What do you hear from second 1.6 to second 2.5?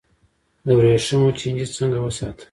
څنګه وساتم؟